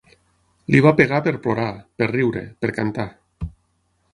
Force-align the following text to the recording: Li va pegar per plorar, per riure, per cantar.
Li 0.75 0.79
va 0.85 0.93
pegar 1.01 1.19
per 1.27 1.33
plorar, 1.43 1.67
per 2.01 2.07
riure, 2.13 2.43
per 2.65 2.73
cantar. 2.79 3.07